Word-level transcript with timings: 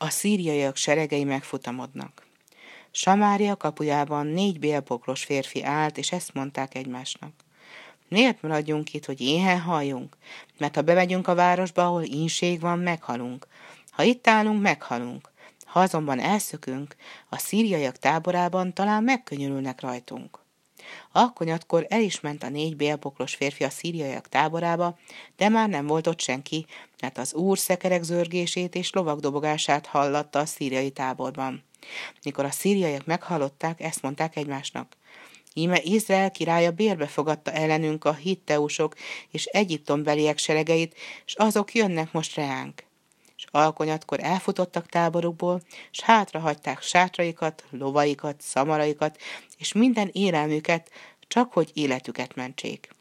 A 0.00 0.10
szíriaiak 0.10 0.76
seregei 0.76 1.24
megfutamodnak. 1.24 2.26
Samária 2.90 3.56
kapujában 3.56 4.26
négy 4.26 4.58
bélpoklos 4.58 5.24
férfi 5.24 5.64
állt, 5.64 5.98
és 5.98 6.12
ezt 6.12 6.34
mondták 6.34 6.74
egymásnak. 6.74 7.32
Miért 8.08 8.42
maradjunk 8.42 8.94
itt, 8.94 9.04
hogy 9.04 9.20
éhen 9.20 9.60
halljunk? 9.60 10.16
Mert 10.58 10.74
ha 10.74 10.82
bemegyünk 10.82 11.28
a 11.28 11.34
városba, 11.34 11.86
ahol 11.86 12.02
ínség 12.02 12.60
van, 12.60 12.78
meghalunk. 12.78 13.46
Ha 13.90 14.02
itt 14.02 14.28
állunk, 14.28 14.62
meghalunk. 14.62 15.30
Ha 15.64 15.80
azonban 15.80 16.20
elszökünk, 16.20 16.96
a 17.28 17.38
szíriaiak 17.38 17.96
táborában 17.96 18.72
talán 18.74 19.02
megkönnyörülnek 19.02 19.80
rajtunk. 19.80 20.37
Alkonyatkor 21.12 21.86
el 21.88 22.00
is 22.00 22.20
ment 22.20 22.42
a 22.42 22.48
négy 22.48 22.76
bélpoklos 22.76 23.34
férfi 23.34 23.64
a 23.64 23.70
szíriaiak 23.70 24.28
táborába, 24.28 24.98
de 25.36 25.48
már 25.48 25.68
nem 25.68 25.86
volt 25.86 26.06
ott 26.06 26.20
senki, 26.20 26.66
mert 27.00 27.18
az 27.18 27.34
úr 27.34 27.58
szekerek 27.58 28.02
zörgését 28.02 28.74
és 28.74 28.92
lovak 28.92 29.20
dobogását 29.20 29.86
hallatta 29.86 30.38
a 30.38 30.46
szíriai 30.46 30.90
táborban. 30.90 31.64
Mikor 32.24 32.44
a 32.44 32.50
szíriaiak 32.50 33.06
meghallották, 33.06 33.80
ezt 33.80 34.02
mondták 34.02 34.36
egymásnak. 34.36 34.96
Íme 35.54 35.80
Izrael 35.82 36.30
királya 36.30 36.70
bérbe 36.70 37.06
fogadta 37.06 37.52
ellenünk 37.52 38.04
a 38.04 38.12
hitteusok 38.12 38.94
és 39.30 39.44
egyiptombeliek 39.44 40.38
seregeit, 40.38 40.94
és 41.26 41.34
azok 41.34 41.74
jönnek 41.74 42.12
most 42.12 42.34
reánk. 42.34 42.87
Alkonyatkor 43.50 44.20
elfutottak 44.22 44.86
táborukból, 44.86 45.62
és 45.90 46.00
hátrahagyták 46.00 46.82
sátraikat, 46.82 47.64
lovaikat, 47.70 48.40
szamaraikat, 48.40 49.18
és 49.58 49.72
minden 49.72 50.10
élelmüket, 50.12 50.90
csak 51.28 51.52
hogy 51.52 51.70
életüket 51.74 52.34
mentsék. 52.34 52.96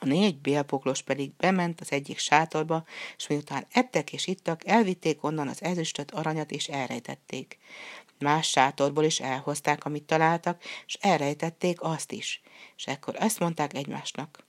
A 0.00 0.06
négy 0.06 0.38
bélpoklos 0.38 1.02
pedig 1.02 1.32
bement 1.36 1.80
az 1.80 1.92
egyik 1.92 2.18
sátorba, 2.18 2.84
és 3.16 3.26
miután 3.26 3.66
ettek 3.72 4.12
és 4.12 4.26
ittak, 4.26 4.66
elvitték 4.66 5.24
onnan 5.24 5.48
az 5.48 5.62
ezüstöt, 5.62 6.10
aranyat, 6.10 6.50
és 6.50 6.68
elrejtették. 6.68 7.58
Más 8.18 8.48
sátorból 8.48 9.04
is 9.04 9.20
elhozták, 9.20 9.84
amit 9.84 10.04
találtak, 10.04 10.62
és 10.86 10.98
elrejtették 11.00 11.80
azt 11.80 12.12
is. 12.12 12.40
És 12.76 12.86
ekkor 12.86 13.14
ezt 13.18 13.38
mondták 13.38 13.74
egymásnak. 13.74 14.46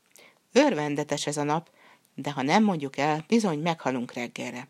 Örvendetes 0.52 1.28
ez 1.28 1.38
a 1.38 1.44
nap, 1.44 1.70
de 2.16 2.31
ha 2.31 2.42
nem 2.42 2.64
mondjuk 2.64 2.98
el, 2.98 3.23
bizony 3.28 3.59
meghalunk 3.59 4.14
reggelre. 4.14 4.67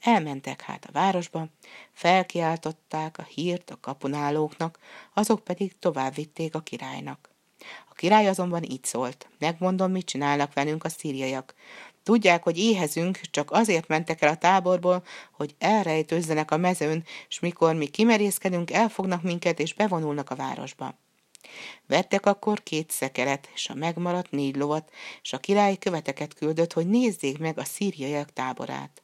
Elmentek 0.00 0.62
hát 0.62 0.84
a 0.84 0.92
városba, 0.92 1.46
felkiáltották 1.92 3.18
a 3.18 3.22
hírt 3.22 3.70
a 3.70 3.80
kapunálóknak, 3.80 4.78
azok 5.14 5.44
pedig 5.44 5.78
tovább 5.78 6.14
vitték 6.14 6.54
a 6.54 6.60
királynak. 6.60 7.30
A 7.88 7.94
király 7.94 8.28
azonban 8.28 8.62
így 8.62 8.84
szólt, 8.84 9.28
megmondom, 9.38 9.90
mit 9.90 10.06
csinálnak 10.06 10.54
velünk 10.54 10.84
a 10.84 10.88
szíriaiak. 10.88 11.54
Tudják, 12.02 12.42
hogy 12.42 12.58
éhezünk, 12.58 13.20
csak 13.20 13.50
azért 13.50 13.88
mentek 13.88 14.22
el 14.22 14.28
a 14.28 14.36
táborból, 14.36 15.04
hogy 15.32 15.54
elrejtőzzenek 15.58 16.50
a 16.50 16.56
mezőn, 16.56 17.04
és 17.28 17.40
mikor 17.40 17.74
mi 17.74 17.86
kimerészkedünk, 17.86 18.70
elfognak 18.70 19.22
minket, 19.22 19.60
és 19.60 19.74
bevonulnak 19.74 20.30
a 20.30 20.36
városba. 20.36 20.98
Vettek 21.86 22.26
akkor 22.26 22.62
két 22.62 22.90
szekeret, 22.90 23.48
és 23.54 23.68
a 23.68 23.74
megmaradt 23.74 24.30
négy 24.30 24.56
lovat, 24.56 24.90
és 25.22 25.32
a 25.32 25.38
király 25.38 25.76
követeket 25.76 26.34
küldött, 26.34 26.72
hogy 26.72 26.88
nézzék 26.88 27.38
meg 27.38 27.58
a 27.58 27.64
szíriaiak 27.64 28.32
táborát. 28.32 29.02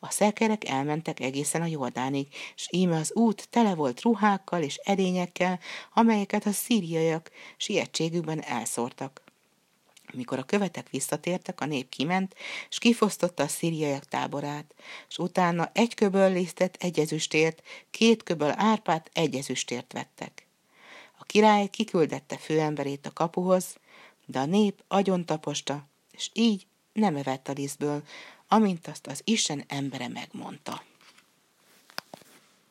A 0.00 0.10
szekerek 0.10 0.68
elmentek 0.68 1.20
egészen 1.20 1.62
a 1.62 1.66
Jordánig, 1.66 2.26
és 2.54 2.68
íme 2.70 2.96
az 2.96 3.12
út 3.14 3.48
tele 3.50 3.74
volt 3.74 4.02
ruhákkal 4.02 4.62
és 4.62 4.76
edényekkel, 4.76 5.60
amelyeket 5.94 6.46
a 6.46 6.52
szíriaiak 6.52 7.30
sietségükben 7.56 8.42
elszórtak. 8.42 9.22
Mikor 10.12 10.38
a 10.38 10.42
követek 10.42 10.90
visszatértek, 10.90 11.60
a 11.60 11.64
nép 11.64 11.88
kiment, 11.88 12.34
és 12.68 12.78
kifosztotta 12.78 13.42
a 13.42 13.48
szíriaiak 13.48 14.04
táborát, 14.04 14.74
és 15.08 15.18
utána 15.18 15.70
egy 15.74 15.94
köböl 15.94 16.32
lisztet 16.32 16.76
egy 16.80 16.98
ezüstért, 16.98 17.62
két 17.90 18.22
köböl 18.22 18.52
árpát 18.56 19.10
egy 19.12 19.34
ezüstért 19.34 19.92
vettek. 19.92 20.46
A 21.18 21.24
király 21.24 21.66
kiküldette 21.66 22.36
főemberét 22.36 23.06
a 23.06 23.12
kapuhoz, 23.12 23.76
de 24.26 24.38
a 24.38 24.44
nép 24.44 24.84
agyon 24.88 25.24
taposta, 25.24 25.88
és 26.10 26.30
így 26.32 26.66
nem 26.92 27.16
evett 27.16 27.48
a 27.48 27.52
lisztből, 27.52 28.02
amint 28.52 28.86
azt 28.86 29.06
az 29.06 29.20
Isten 29.24 29.64
embere 29.68 30.08
megmondta. 30.08 30.82